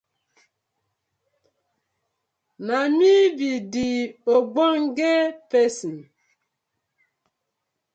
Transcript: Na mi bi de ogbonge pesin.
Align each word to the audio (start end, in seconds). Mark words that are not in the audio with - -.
Na 2.65 2.77
mi 2.97 3.13
bi 3.37 3.51
de 3.73 3.87
ogbonge 4.35 5.11
pesin. 5.49 5.97